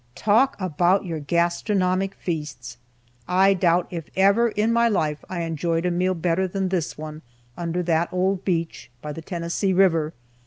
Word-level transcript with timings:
Talk 0.15 0.59
about 0.59 1.05
your 1.05 1.19
gastronomic 1.19 2.15
feasts! 2.15 2.77
I 3.27 3.53
doubt 3.53 3.85
if 3.91 4.05
ever 4.15 4.49
in 4.49 4.73
my 4.73 4.89
life 4.89 5.23
I 5.29 5.41
enjoyed 5.41 5.85
a 5.85 5.91
meal 5.91 6.15
better 6.15 6.47
than 6.47 6.69
this 6.69 6.97
one, 6.97 7.21
under 7.55 7.83
that 7.83 8.11
old 8.11 8.43
beech, 8.43 8.89
by 9.03 9.11
the 9.13 9.21
Tennessee 9.21 9.73
river. 9.73 10.13